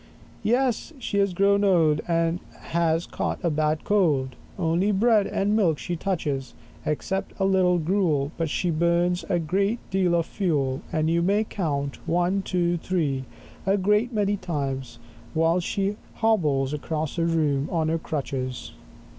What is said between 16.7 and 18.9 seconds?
across the room on her crutches.